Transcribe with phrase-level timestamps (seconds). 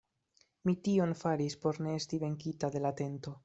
[0.69, 3.39] Mi tion faris, por ne esti venkita de la tento.